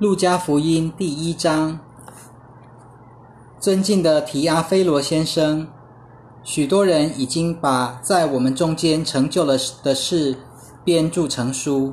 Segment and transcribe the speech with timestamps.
[0.00, 1.78] 路加福音第一章，
[3.60, 5.68] 尊敬的提阿菲罗先生，
[6.42, 10.38] 许多人已经把在我们中间成就了的事
[10.82, 11.92] 编著成书。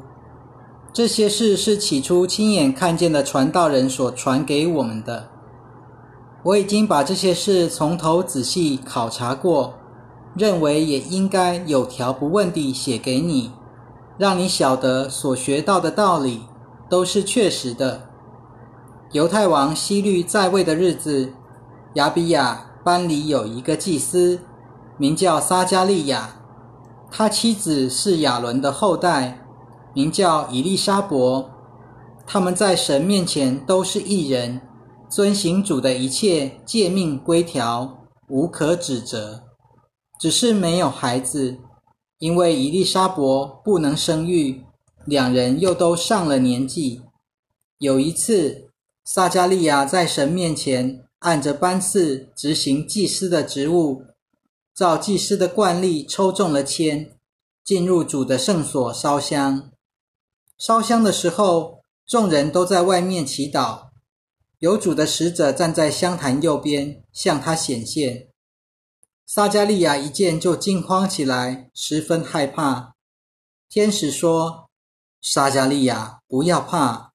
[0.94, 5.28] 这些事是起初亲眼看见的传道人所传给我们的。
[6.44, 9.74] 我已经把这些事从头仔细考察过，
[10.34, 13.52] 认为也应该有条不紊地写给你，
[14.18, 16.44] 让你晓得所学到的道理。
[16.90, 18.10] 都是确实的。
[19.12, 21.34] 犹太王希律在位的日子，
[21.96, 24.42] 亚比亚班里有一个祭司，
[24.98, 26.42] 名叫撒加利亚，
[27.10, 29.46] 他妻子是亚伦的后代，
[29.94, 31.50] 名叫以利沙伯。
[32.26, 34.60] 他们在神面前都是异人，
[35.10, 37.98] 遵行主的一切诫命规条，
[38.28, 39.44] 无可指责。
[40.20, 41.58] 只是没有孩子，
[42.20, 44.66] 因为以利沙伯不能生育。
[45.08, 47.02] 两人又都上了年纪。
[47.78, 48.70] 有一次，
[49.06, 54.04] 撒加利亚在神面前按着班次执行祭司的职务，
[54.76, 57.12] 照祭司的惯例抽中了签，
[57.64, 59.72] 进入主的圣所烧香。
[60.58, 63.88] 烧香的时候，众人都在外面祈祷，
[64.60, 68.28] 有主的使者站在香坛右边向他显现。
[69.26, 72.96] 撒加利亚一见就惊慌起来，十分害怕。
[73.70, 74.67] 天使说。
[75.30, 77.12] 撒加利亚，不要怕，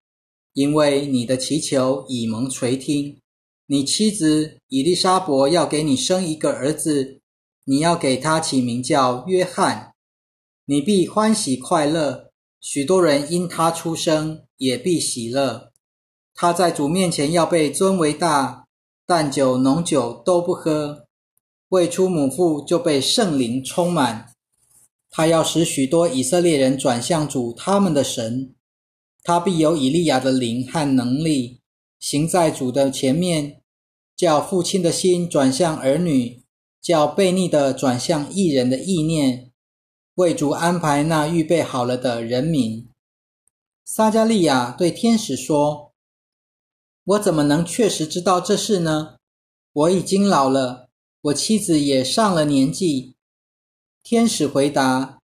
[0.52, 3.18] 因为你的祈求已蒙垂听。
[3.64, 7.22] 你妻子伊丽莎伯要给你生一个儿子，
[7.64, 9.94] 你要给他起名叫约翰。
[10.66, 15.72] 你必欢喜快乐，许多人因他出生也必喜乐。
[16.34, 18.66] 他在主面前要被尊为大，
[19.06, 21.06] 但酒浓酒都不喝，
[21.70, 24.31] 未出母腹就被圣灵充满。
[25.14, 28.54] 他要使许多以色列人转向主他们的神，
[29.22, 31.60] 他必有以利亚的灵和能力，
[32.00, 33.60] 行在主的前面，
[34.16, 36.42] 叫父亲的心转向儿女，
[36.80, 39.52] 叫悖逆的转向义人的意念，
[40.14, 42.88] 为主安排那预备好了的人民。
[43.84, 45.92] 撒加利亚对天使说
[47.04, 49.16] ：“我怎么能确实知道这事呢？
[49.74, 50.88] 我已经老了，
[51.20, 53.14] 我妻子也上了年纪。”
[54.04, 55.20] 天使回答：“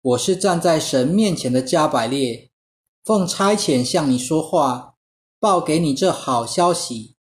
[0.00, 2.50] 我是站在神面前的加百列，
[3.04, 4.94] 奉差遣向你说话，
[5.38, 7.14] 报给你这好消息。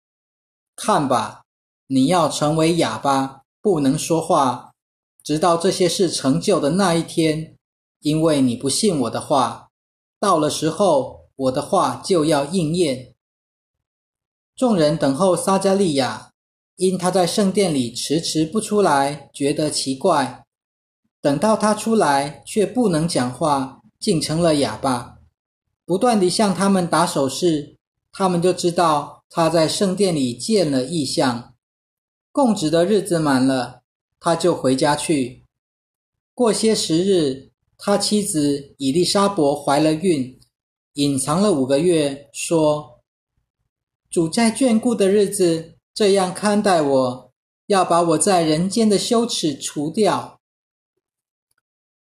[0.77, 1.43] 看吧，
[1.87, 4.71] 你要成为哑巴，不能说话，
[5.21, 7.57] 直到这些事成就的那一天，
[7.99, 9.67] 因为你不信我的话。
[10.17, 13.13] 到了时候，我的话就要应验。”
[14.55, 16.31] 众人等候撒加利亚，
[16.77, 20.42] 因他在圣殿里迟迟不出来，觉得奇怪。
[21.23, 25.19] 等到他出来，却不能讲话，竟成了哑巴，
[25.85, 27.77] 不断地向他们打手势，
[28.11, 31.53] 他们就知道他在圣殿里见了异象。
[32.33, 33.83] 供职的日子满了，
[34.19, 35.45] 他就回家去。
[36.33, 40.37] 过些时日，他妻子伊丽莎伯怀了孕，
[40.95, 42.99] 隐藏了五个月，说
[44.11, 47.31] ：“主在眷顾的日子这样看待我，
[47.67, 50.31] 要把我在人间的羞耻除掉。”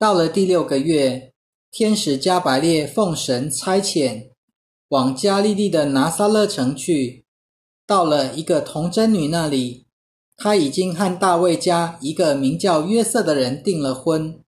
[0.03, 1.33] 到了第六个月，
[1.71, 4.33] 天使加百列奉神差遣，
[4.89, 7.25] 往加利利的拿撒勒城去。
[7.87, 9.87] 到了一个童贞女那里，
[10.37, 14.43] 她已经和大卫家一个名叫约瑟的人订了婚。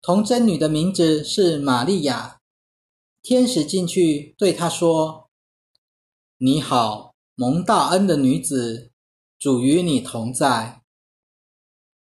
[0.00, 2.38] 童贞女的名字是玛利亚。
[3.22, 5.28] 天使进去对她说
[6.40, 8.90] ：“你好，蒙大恩的女子，
[9.38, 10.80] 主与你同在。”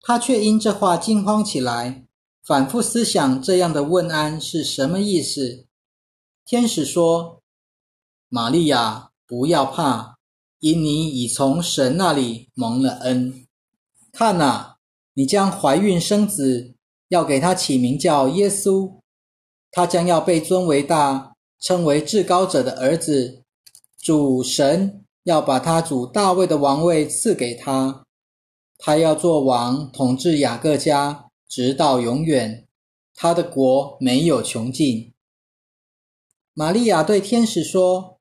[0.02, 2.05] 她却因这话惊慌起来。
[2.46, 5.66] 反复思想这样的问安是什么意思？
[6.44, 7.42] 天使说
[8.30, 10.14] ：“玛利亚，不要怕，
[10.60, 13.44] 因你已从神那里蒙了恩。
[14.12, 14.76] 看呐，
[15.14, 16.76] 你将怀孕生子，
[17.08, 19.00] 要给他起名叫耶稣。
[19.72, 23.42] 他将要被尊为大，称为至高者的儿子。
[23.98, 28.04] 主神要把他主大卫的王位赐给他，
[28.78, 32.66] 他要做王，统治雅各家。”直到永远，
[33.14, 35.12] 他的国没有穷尽。
[36.52, 38.18] 玛利亚对天使说：“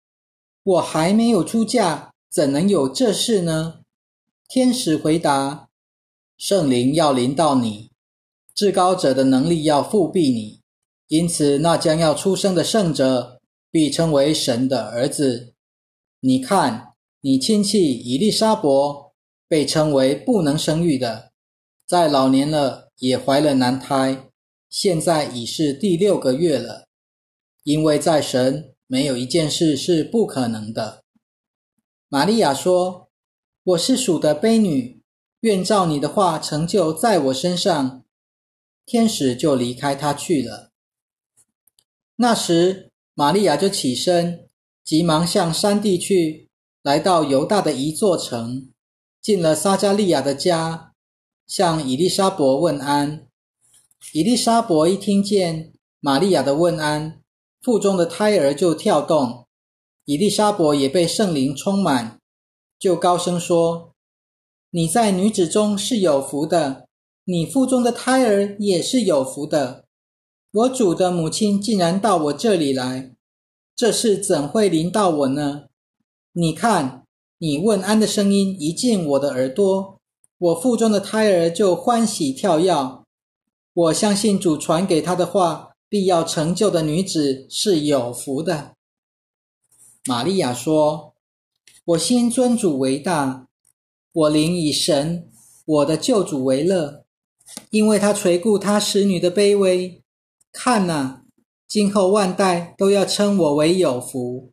[0.63, 3.81] 我还没有出嫁，怎能有这事呢？”
[4.47, 5.69] 天使回答
[6.37, 7.91] ：“圣灵要临到你，
[8.53, 10.61] 至高者的能力要复庇你，
[11.07, 13.41] 因此那将要出生的圣者
[13.71, 15.53] 必称为神的儿子。
[16.19, 19.13] 你看，你亲戚伊丽莎伯
[19.47, 21.31] 被称为不能生育的，
[21.85, 24.29] 在老年了。”也怀了男胎，
[24.69, 26.85] 现在已是第六个月了。
[27.63, 31.03] 因为在神没有一件事是不可能的。
[32.07, 33.09] 玛利亚说
[33.63, 35.01] ：“我是属的卑女，
[35.41, 38.05] 愿照你的话成就在我身上。”
[38.87, 40.71] 天使就离开她去了。
[42.15, 44.47] 那时，玛利亚就起身，
[44.85, 46.49] 急忙向山地去，
[46.81, 48.71] 来到犹大的一座城，
[49.21, 50.94] 进了撒加利亚的家，
[51.47, 53.27] 向伊丽莎伯问安。
[54.13, 57.21] 伊丽莎伯一听见玛利亚的问安，
[57.61, 59.45] 腹中的胎儿就跳动。
[60.05, 62.19] 伊丽莎伯也被圣灵充满，
[62.79, 63.93] 就高声说
[64.71, 66.87] ：“你在女子中是有福的，
[67.25, 69.85] 你腹中的胎儿也是有福的。”
[70.51, 73.13] 我主的母亲竟然到我这里来，
[73.75, 75.65] 这事怎会临到我呢？
[76.31, 77.05] 你看，
[77.39, 79.94] 你问安的声音一进我的耳朵，
[80.37, 82.73] 我腹中的胎儿就欢喜跳跃。
[83.73, 88.73] 我相信主传给他的话必要成就的女子是有福的。
[90.05, 91.13] 玛利亚说
[91.85, 93.47] ：“我先尊主为大，
[94.11, 95.29] 我灵以神
[95.65, 97.05] 我的救主为乐，
[97.69, 100.01] 因为他垂顾他使女的卑微。”
[100.53, 101.23] 看呐，
[101.67, 104.51] 今后万代都要称我为有福。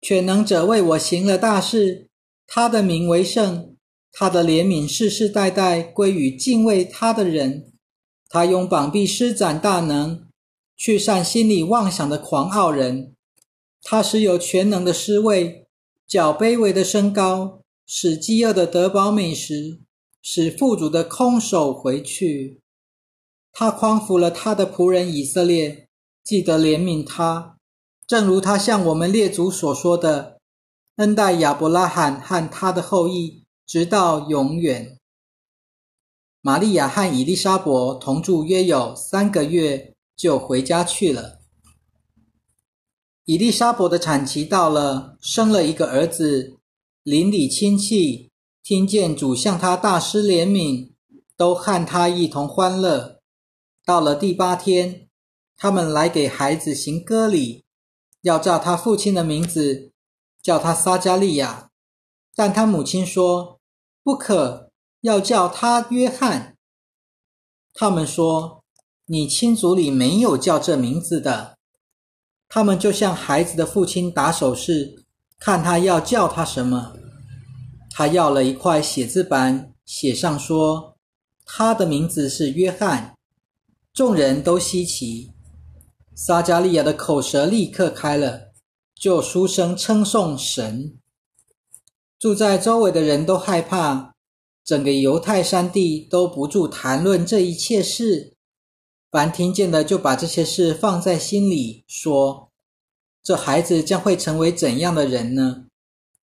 [0.00, 2.08] 全能者为我行了大事，
[2.46, 3.75] 他的名为圣，
[4.12, 7.72] 他的怜悯世世代代归于敬畏他的人。
[8.28, 10.26] 他用膀臂施展大能，
[10.76, 13.14] 去善心里妄想的狂傲人。
[13.82, 15.66] 他使有全能的施位，
[16.08, 19.78] 较卑微的升高，使饥饿的得饱美食，
[20.20, 22.60] 使富足的空手回去。
[23.52, 25.88] 他匡扶了他的仆人以色列，
[26.24, 27.56] 记得怜悯他，
[28.06, 30.40] 正如他向我们列祖所说的，
[30.96, 34.98] 恩待亚伯拉罕和他的后裔，直到永远。
[36.40, 41.40] 玛利亚和伊丽莎伯同住约有三个月，就回家去了。
[43.24, 46.56] 伊丽莎伯的产期到了，生了一个儿子。
[47.02, 48.30] 邻里亲戚
[48.64, 50.92] 听见主向他大施怜悯，
[51.36, 53.20] 都和他一同欢乐。
[53.84, 55.08] 到了第八天，
[55.56, 57.64] 他们来给孩子行割礼，
[58.22, 59.92] 要照他父亲的名字
[60.42, 61.70] 叫他撒加利亚，
[62.34, 63.55] 但他母亲说
[64.06, 64.70] 不可，
[65.00, 66.56] 要叫他约翰。
[67.74, 68.62] 他们说
[69.06, 71.56] 你亲族里没有叫这名字的。
[72.48, 75.04] 他们就向孩子的父亲打手势，
[75.40, 76.92] 看他要叫他什么。
[77.90, 80.96] 他要了一块写字板，写上说
[81.44, 83.16] 他的名字是约翰。
[83.92, 85.32] 众人都稀奇，
[86.14, 88.52] 撒加利亚的口舌立刻开了，
[88.94, 90.96] 就书声称颂神。
[92.18, 94.14] 住在周围的人都害怕，
[94.64, 98.34] 整个犹太山地都不住谈论这一切事。
[99.10, 102.50] 凡听见的就把这些事放在心里，说
[103.22, 105.66] ：“这孩子将会成为怎样的人呢？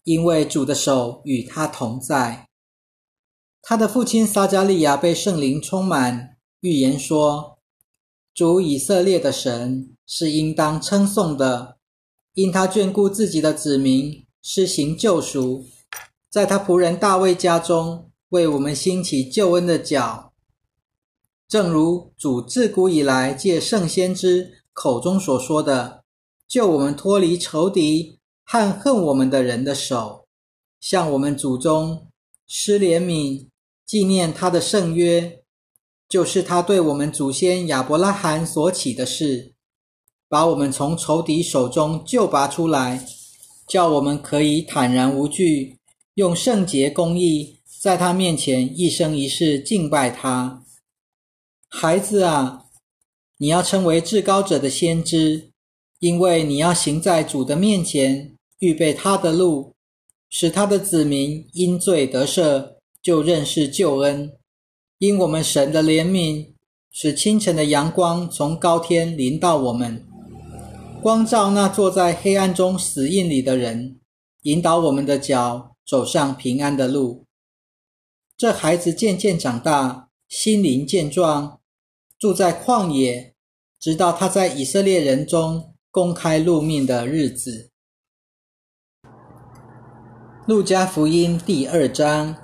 [0.03, 2.47] 因为主的手与他同在。”
[3.61, 7.59] 他的父亲撒加利亚被圣灵充满，预言说。
[8.33, 11.77] 主以色列的神是应当称颂的，
[12.33, 15.65] 因他眷顾自己的子民，施行救赎，
[16.33, 20.33] 在他仆人大卫家中为我们兴起救恩的脚，
[21.47, 26.03] 正如主自古以来借圣先知口中所说的，
[26.47, 30.25] 救我们脱离仇敌和恨我们的人的手，
[30.79, 32.07] 向我们祖宗
[32.47, 33.49] 施怜悯，
[33.85, 35.43] 纪念他的圣约。
[36.09, 39.53] 就是他对我们祖先亚伯拉罕所起的事，
[40.27, 43.05] 把我们从仇敌手中救拔出来，
[43.67, 45.77] 叫我们可以坦然无惧，
[46.15, 50.63] 用圣洁公义在他面前一生一世敬拜他。
[51.67, 52.65] 孩子啊，
[53.37, 55.49] 你要成为至高者的先知，
[55.97, 59.73] 因为你要行在主的面前，预备他的路，
[60.29, 64.31] 使他的子民因罪得赦，就认识救恩。
[64.99, 66.53] 因我们神的怜悯，
[66.91, 70.05] 使清晨的阳光从高天临到我们，
[71.01, 73.99] 光照那坐在黑暗中死印里的人，
[74.43, 77.25] 引导我们的脚走上平安的路。
[78.37, 81.59] 这孩子渐渐长大，心灵健壮，
[82.17, 83.35] 住在旷野，
[83.79, 87.71] 直到他在以色列人中公开露面的日子。
[90.45, 92.35] 路加福音第二章，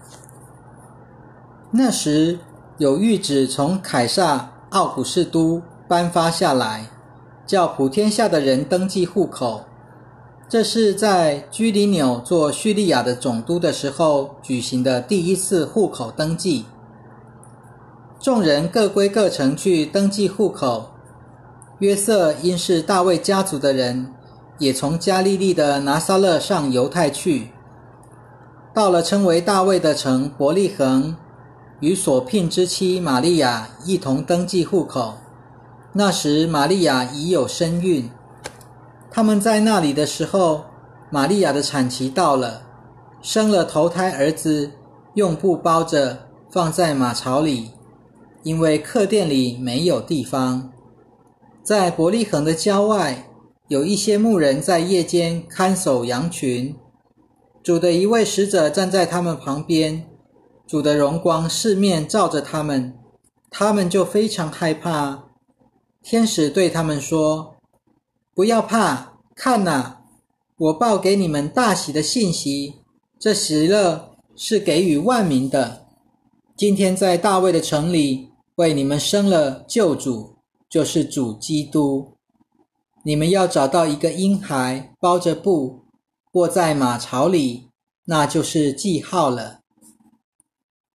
[1.72, 2.40] 那时。
[2.78, 6.90] 有谕旨从凯撒奥古士都颁发下来，
[7.46, 9.66] 叫普天下的人登记户口。
[10.50, 16.66] 这是在居里纽做叙利亚的总督的时候举行的第一次户口登记。
[18.20, 20.90] 众人各归各城去登记户口。
[21.78, 24.12] 约瑟因是大卫家族的人，
[24.58, 27.50] 也从加利利的拿撒勒上犹太去，
[28.74, 31.16] 到了称为大卫的城伯利恒，
[31.80, 35.14] 与所聘之妻玛利亚一同登记户口。
[35.94, 38.10] 那时玛利亚已有身孕。
[39.12, 40.66] 他们在那里的时候，
[41.12, 42.62] 玛利亚的产期到了，
[43.22, 44.72] 生了头胎儿子，
[45.16, 47.72] 用布包着，放在马槽里，
[48.44, 50.72] 因为客店里没有地方。
[51.64, 53.26] 在伯利恒的郊外。
[53.70, 56.76] 有一些牧人在夜间看守羊群，
[57.62, 60.08] 主的一位使者站在他们旁边，
[60.66, 62.96] 主的荣光四面照着他们，
[63.52, 65.26] 他们就非常害怕。
[66.02, 67.58] 天使对他们说
[68.40, 69.98] ：“不要怕，看呐，
[70.56, 72.76] 我报给你们大喜的信息。
[73.20, 75.86] 这喜乐是给予万民的。
[76.56, 80.38] 今天在大卫的城里为你们生了救主，
[80.70, 82.14] 就是主基督。”
[83.04, 85.82] 你们要找到一个婴孩，包着布，
[86.32, 87.68] 卧在马槽里，
[88.06, 89.60] 那就是记号了。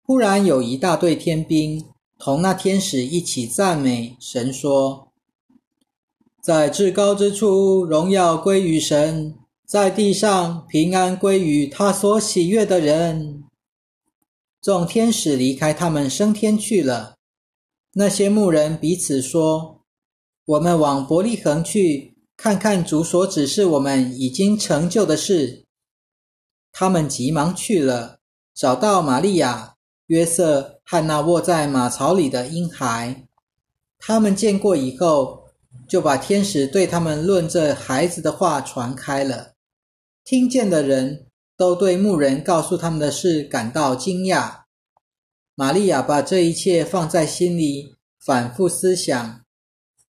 [0.07, 1.85] 忽然有一大队天兵
[2.19, 5.09] 同那天使一起赞美神，说
[6.45, 9.33] ：“在至高之处，荣耀归于神；
[9.67, 13.45] 在地上，平安归于他所喜悦的人。”
[14.61, 17.15] 众天使离开他们，升天去了。
[17.95, 19.81] 那些牧人彼此说。
[20.45, 25.65] 我们往伯利恒去，看看主所指示我们已经成就的事。
[26.71, 28.19] 他们急忙去了，
[28.55, 29.77] 找到玛利亚、
[30.09, 33.27] 约瑟和那卧在马槽里的婴孩。
[33.99, 35.44] 他们见过以后，
[35.95, 39.53] 就把天使对他们论这孩子的话传开了。
[40.25, 44.63] 听见的人都对牧人告诉他们的事感到惊讶。
[45.55, 49.45] 玛利亚把这一切放在心里，反复思想。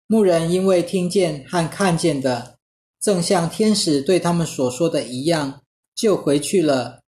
[0.06, 2.60] 牧人因为听见和看见的，
[3.00, 5.64] 正像天使对他们所说的一样，
[5.96, 7.02] 就回去了，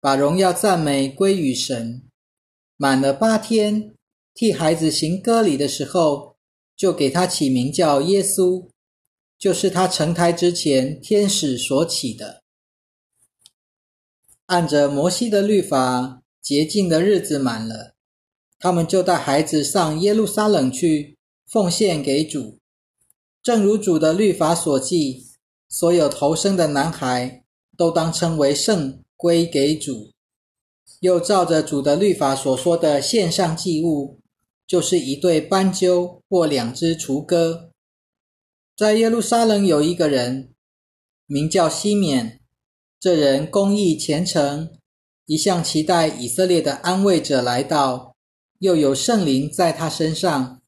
[0.00, 2.02] 把荣耀赞美归于神。
[2.78, 3.94] 满了八天，
[4.32, 6.35] 替孩子行割礼的时候，
[6.76, 8.68] 就给他起名叫耶稣，
[9.38, 12.42] 就是他成胎之前天使所起的。
[14.46, 17.94] 按着摩西的律法，洁净的日子满了，
[18.58, 21.16] 他们就带孩子上耶路撒冷去。
[21.48, 22.58] 奉献给主，
[23.40, 25.28] 正如主的律法所记，
[25.68, 27.44] 所有投生的男孩
[27.76, 30.10] 都当称为圣，归给主。
[30.98, 34.18] 又照着主的律法所说的献上祭物，
[34.66, 37.70] 就是一对斑鸠或两只雏鸽。
[38.76, 40.52] 在耶路撒冷有一个人，
[41.26, 42.40] 名叫西缅，
[43.00, 44.76] 这人公义虔诚，
[45.26, 48.14] 一向期待以色列的安慰者来到，
[48.58, 50.60] 又有圣灵在他身上。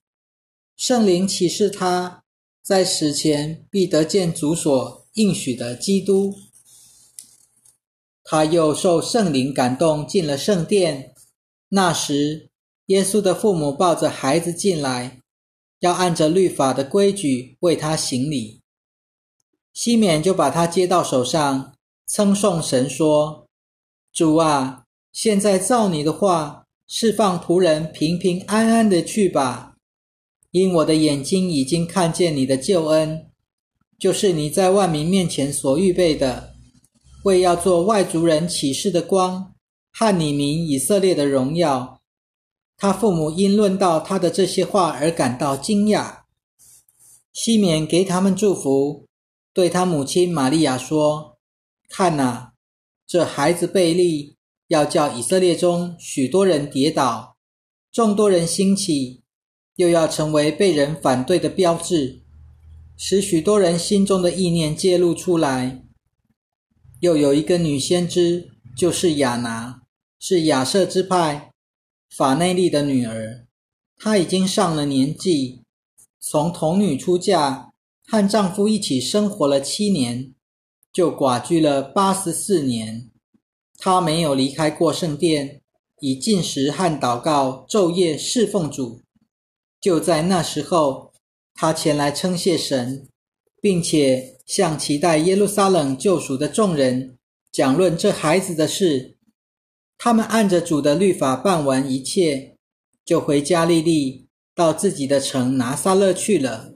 [0.76, 2.22] 圣灵启示他，
[2.62, 6.34] 在死前必得见主所应许的基督。
[8.24, 11.14] 他又受圣灵感动，进了圣殿。
[11.70, 12.47] 那时，
[12.88, 15.20] 耶稣的父母抱着孩子进来，
[15.80, 18.60] 要按着律法的规矩为他行礼。
[19.74, 21.74] 西缅就把他接到手上，
[22.06, 23.46] 称颂神说
[24.12, 29.76] ：“主啊，现在照你的话，释放仆人平平安安的去吧。”
[30.50, 33.26] 因我的眼睛已经看见你的救恩，
[33.98, 36.54] 就是你在万民面前所预备的，
[37.24, 39.52] 为要做外族人启示的光，
[39.92, 41.97] 和你民以色列的荣耀。
[42.78, 46.20] 他父母因论到他的这些话而感到惊讶。
[47.32, 49.04] 西缅给他们祝福，
[49.52, 51.36] 对他母亲玛利亚说
[51.90, 52.54] ：“看哪，
[53.06, 54.36] 这孩子贝利
[54.68, 57.36] 要叫以色列中许多人跌倒，
[57.92, 59.22] 众多人兴起。”
[59.78, 62.22] 又要成为被人反对的标志，
[62.96, 65.84] 使许多人心中的意念揭露出来。
[66.98, 69.82] 又有一个女先知，就是亚拿，
[70.18, 71.52] 是亚瑟之派
[72.08, 73.46] 法内利的女儿。
[73.96, 75.64] 她已经上了年纪，
[76.20, 77.72] 从童女出嫁，
[78.06, 80.32] 和丈夫一起生活了七年，
[80.92, 83.10] 就寡居了八十四年。
[83.76, 85.60] 她没有离开过圣殿，
[86.00, 89.02] 以进食和祷告昼夜侍奉主。
[89.80, 91.12] 就在那时候，
[91.54, 93.08] 他前来称谢神，
[93.60, 97.18] 并且向期待耶路撒冷救赎的众人
[97.52, 99.17] 讲论这孩子的事。
[99.98, 102.54] 他们按着主的律法办完一切，
[103.04, 106.72] 就回加利利，到自己的城拿撒勒去了。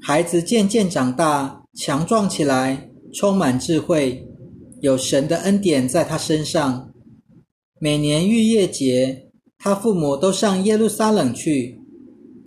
[0.00, 4.26] 孩子渐渐长大，强壮起来，充满智慧，
[4.80, 6.90] 有神的恩典在他身上。
[7.78, 11.78] 每年逾越节，他父母都上耶路撒冷去。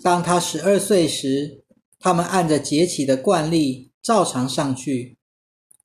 [0.02, 1.64] 当他十二岁时，
[2.00, 5.18] 他们按着节起的惯例照常上去。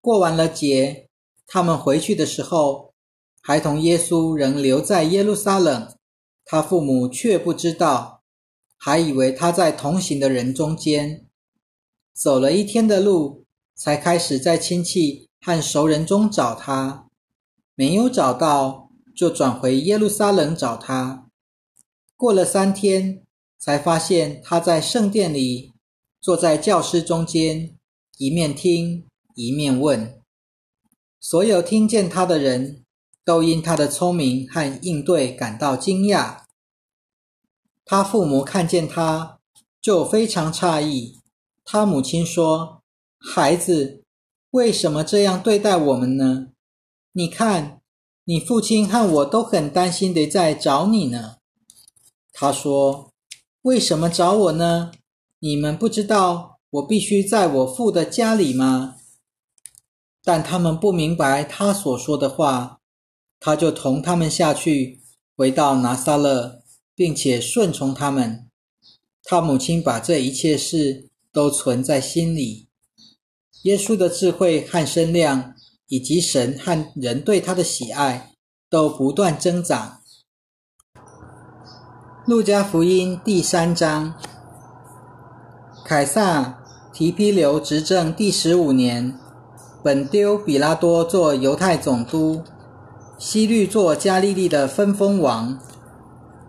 [0.00, 1.08] 过完了节，
[1.46, 2.91] 他们回去的时候，
[3.44, 5.92] 孩童耶稣仍留在耶路撒冷，
[6.44, 8.22] 他父母却不知道，
[8.78, 11.26] 还以为他在同行的人中间。
[12.14, 13.44] 走了一天的路，
[13.74, 17.08] 才开始在亲戚和熟人中找他，
[17.74, 21.28] 没有找到，就转回耶路撒冷找他。
[22.16, 23.24] 过了三天，
[23.58, 25.72] 才发现他在圣殿里，
[26.20, 27.76] 坐在教师中间，
[28.18, 29.06] 一面听。
[29.34, 30.20] 一面问，
[31.18, 32.81] 所有听见他的人
[33.24, 36.38] 都因他的聪明和应对感到惊讶。
[37.84, 39.38] 他父母看见他
[39.80, 41.20] 就非常诧异。
[41.64, 42.82] 他母亲说
[43.18, 44.02] ：“孩子，
[44.50, 46.48] 为什么这样对待我们呢？
[47.12, 47.80] 你看，
[48.24, 51.36] 你父亲和我都很担心的在找你呢。”
[52.32, 53.12] 他说
[53.62, 54.92] ：“为什么找我呢？
[55.38, 58.96] 你们不知道我必须在我父的家里吗？”
[60.24, 62.80] 但他们不明白他所说的话，
[63.44, 65.00] 他就同他们下去，
[65.36, 66.62] 回到拿撒勒，
[66.94, 68.46] 并且顺从他们。
[69.24, 72.68] 他母亲把这一切事都存在心里。
[73.64, 75.54] 耶稣的智慧和身量，
[75.88, 78.30] 以及神和人对他的喜爱，
[78.70, 79.98] 都不断增长。
[82.24, 84.14] 路加福音第三章，
[85.84, 89.18] 凯撒提庇留执政第十五年。
[89.82, 92.44] 本丢比拉多做犹太总督，
[93.24, 95.56] 西律做加利利的分封王，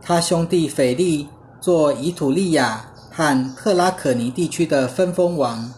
[0.01, 1.30] 他兄弟腓力
[1.62, 5.72] 做以土利亚和特拉可尼地区的分封王，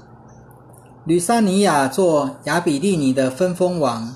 [1.04, 4.16] 吕萨尼亚做亚比利尼的分封王，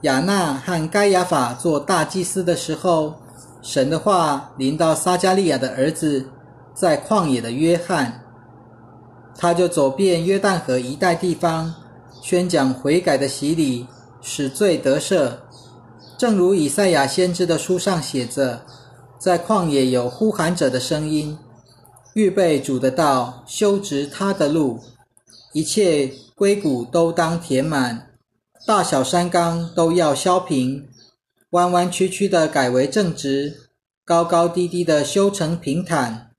[0.00, 3.12] 亚纳和该亚法做大祭司的时候，
[3.60, 6.26] 神的话临到撒加利亚的儿子
[6.72, 8.22] 在旷野的约翰，
[9.36, 11.74] 他就走遍约旦河一带地方。
[12.22, 13.86] 宣讲悔改的洗礼，
[14.22, 15.32] 使罪得赦，
[16.22, 18.64] 正如以赛亚先知的书上写着
[19.18, 21.36] ：“在旷野有呼喊者的声音，
[22.14, 24.78] 预备主的道，修直他的路，
[25.52, 28.12] 一切硅谷都当填满，
[28.64, 30.88] 大小山冈都要削平，
[31.50, 33.70] 弯弯曲曲的改为正直，
[34.04, 36.30] 高高低低的修成平坦，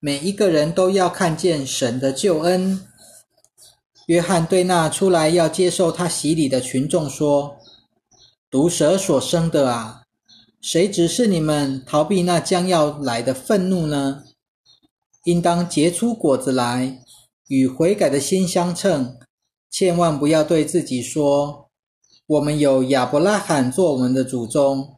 [0.00, 2.80] 每一个人都要看见神的救恩。”
[4.06, 7.56] 约翰对那出来要接受他洗礼的群众说
[8.50, 10.04] ：“毒蛇所生的啊，
[10.62, 14.24] 谁指示你们逃避那将要来的愤怒呢？
[15.24, 17.04] 应当结出果子来，
[17.48, 19.18] 与悔改的心相称。
[19.70, 21.68] 千万不要对自己说
[22.26, 24.96] ：‘我们有亚伯拉罕做我们的祖宗。’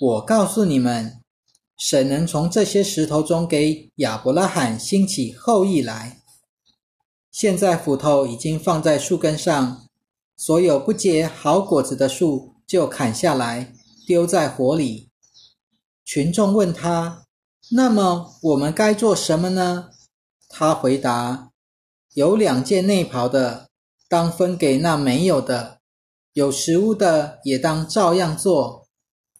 [0.00, 1.20] 我告诉你们，
[1.76, 6.20] 神能从这些石头中给亚伯拉罕兴起后裔来。”
[7.32, 9.88] 现在斧头已经放在树根上，
[10.36, 13.74] 所有不结好果子的树就砍下来，
[14.06, 15.10] 丢在火里。
[16.04, 17.24] 群众问他
[17.72, 19.88] ：“那么我们该做什么呢？”
[20.48, 21.50] 他回答
[22.14, 23.70] ：“有两件内袍的，
[24.08, 25.78] 当分给那没有的；
[26.34, 28.86] 有食物的，也当照样做。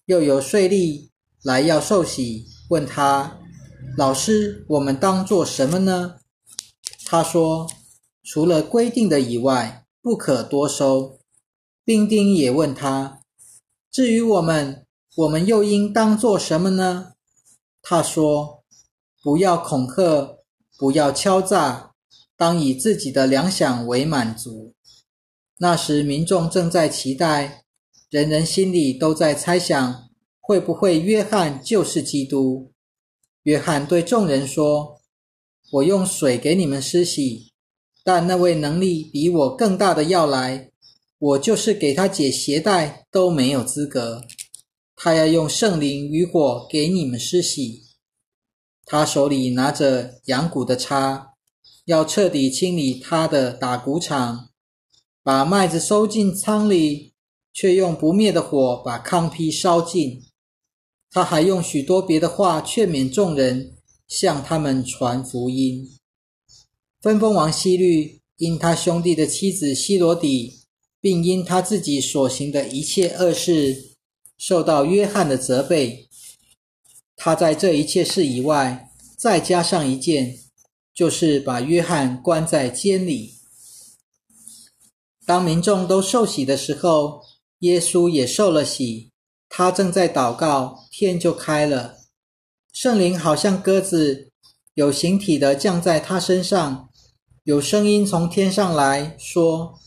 [0.07, 3.39] 又有税吏来要受洗，问他
[3.95, 6.17] ：‘老师，我们当做什么呢？’
[7.07, 7.69] 他说。”
[8.23, 11.19] 除了规定的以外，不可多收。
[11.83, 13.19] 兵丁也问他
[13.91, 14.85] ：“至于我们，
[15.17, 17.13] 我们又应当做什么呢？”
[17.83, 18.63] 他说
[19.21, 20.37] ：“不要恐吓，
[20.77, 21.91] 不要敲诈，
[22.37, 24.73] 当以自己的粮饷为满足。”
[25.59, 27.65] 那时民众正在期待，
[28.09, 32.71] 人人心里都在猜想，会不会约翰就是基督。
[33.43, 35.01] 约翰对众人说
[35.73, 37.51] ：“我用水给你们施洗。”
[38.03, 40.70] 但那位能力比我更大的要来，
[41.21, 44.23] 我就是给他解鞋带都没有资格。
[44.95, 47.83] 他要用圣灵与火给你们施洗。
[48.85, 51.33] 他手里拿着羊骨的叉，
[51.85, 54.49] 要彻底清理他的打谷场，
[55.21, 57.13] 把麦子收进仓里，
[57.53, 60.23] 却用不灭的火把糠坯烧尽。
[61.11, 63.75] 他还用许多别的话劝勉众人，
[64.07, 65.87] 向他们传福音。
[66.99, 70.60] 分封王希律因他兄弟的妻子希罗底，
[71.01, 73.95] 并因他自己所行的一切恶事，
[74.37, 76.07] 受到约翰的责备。
[77.15, 80.37] 他在这一切事以外，再加上一件，
[80.93, 83.33] 就是把约翰关在监里。
[85.25, 87.21] 当民众都受洗的时候，
[87.59, 89.11] 耶稣也受了洗。
[89.49, 91.97] 他正在祷告，天就开了，
[92.71, 94.31] 圣灵好像鸽子
[94.75, 96.89] 有形体的降在他身上。
[97.43, 99.79] 有声音从天上来说：“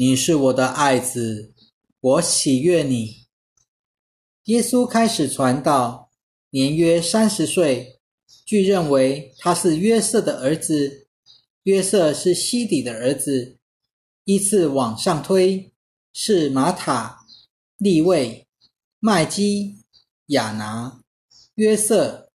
[0.00, 1.52] 你是我的爱子，
[1.98, 3.26] 我喜悦你。”
[4.46, 6.12] 耶稣开始传道，
[6.50, 7.98] 年约三十岁，
[8.46, 11.08] 据认为他是约瑟的儿子。
[11.64, 13.58] 约瑟是西底的儿子。
[14.22, 15.72] 依次往上推，
[16.12, 17.26] 是马塔、
[17.76, 18.46] 利位、
[19.00, 19.82] 麦基、
[20.26, 21.02] 亚拿、
[21.56, 22.30] 约瑟、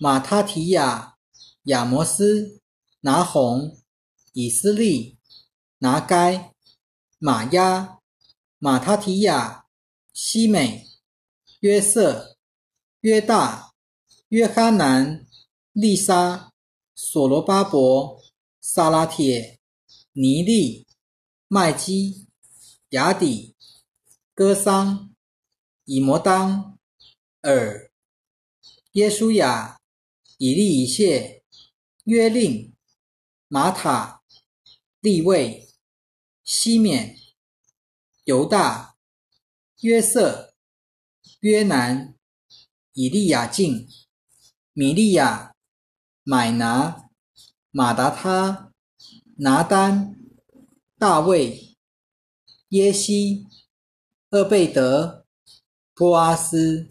[0.00, 1.14] 马他提亚、
[1.62, 2.60] 亚摩斯、
[3.02, 3.78] 拿红、
[4.32, 5.16] 以斯利、
[5.78, 6.52] 拿该、
[7.20, 7.98] 马亚、
[8.58, 9.64] 马他提亚、
[10.12, 10.86] 西美、
[11.58, 12.36] 约瑟、
[13.00, 13.72] 约大、
[14.28, 15.26] 约哈南、
[15.72, 16.52] 丽莎、
[16.94, 18.22] 所罗巴伯、
[18.60, 19.58] 萨拉铁、
[20.12, 20.86] 尼利、
[21.48, 22.28] 麦基、
[22.90, 23.56] 雅底、
[24.32, 25.12] 戈桑、
[25.86, 26.78] 以摩当、
[27.40, 27.90] 尔、
[28.92, 29.80] 耶稣亚、
[30.36, 31.42] 以利以谢、
[32.04, 32.72] 约令、
[33.48, 34.22] 马塔、
[35.00, 35.67] 利位、
[36.50, 37.14] 西缅、
[38.24, 38.94] 犹大、
[39.82, 40.54] 约瑟、
[41.40, 42.14] 约南、
[42.94, 43.86] 以利亚敬、
[44.72, 45.54] 米利亚、
[46.22, 47.10] 买拿、
[47.70, 48.72] 马达他、
[49.36, 50.16] 拿丹、
[50.96, 51.76] 大卫、
[52.70, 53.46] 耶西、
[54.30, 55.26] 厄贝德、
[55.94, 56.88] 波阿斯、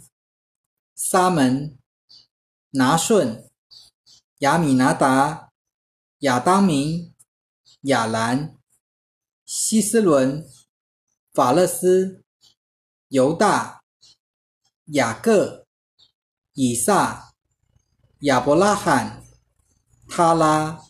[0.93, 1.79] 沙门、
[2.69, 3.49] 拿顺、
[4.37, 5.51] 亚米拿达、
[6.19, 7.15] 亚当明、
[7.81, 8.56] 亚兰、
[9.47, 10.45] 希斯伦、
[11.33, 12.21] 法勒斯、
[13.07, 13.81] 犹大、
[14.87, 15.65] 雅各、
[16.51, 17.33] 以撒、
[18.19, 19.23] 亚伯拉罕、
[20.09, 20.81] 他拉、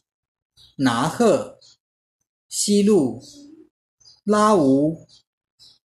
[0.77, 1.59] 拿赫、
[2.49, 3.21] 西路、
[4.23, 5.07] 拉吾、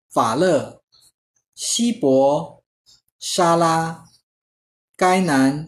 [0.07, 0.83] 法勒、
[1.55, 2.63] 希伯、
[3.17, 4.05] 沙拉、
[4.95, 5.67] 该南、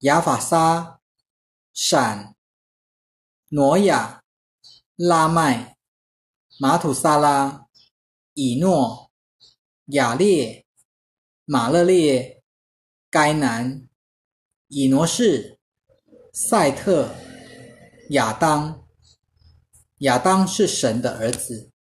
[0.00, 1.00] 亚法沙、
[1.72, 2.36] 闪、
[3.48, 4.22] 挪亚、
[4.94, 5.71] 拉麦、
[6.62, 7.66] 马土萨拉、
[8.34, 9.10] 以诺、
[9.86, 10.64] 雅列、
[11.44, 12.40] 马勒列、
[13.10, 13.88] 该南、
[14.68, 15.58] 以挪士、
[16.32, 17.16] 赛特、
[18.10, 18.86] 亚当。
[19.98, 21.71] 亚当是神的儿子。